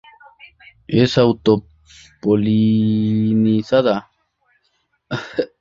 [0.87, 4.09] Es auto-polinizada.